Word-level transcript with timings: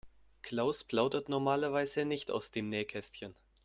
Klaus 0.41 0.83
plaudert 0.83 1.29
normalerweise 1.29 2.05
nicht 2.05 2.31
aus 2.31 2.49
dem 2.49 2.69
Nähkästchen. 2.69 3.35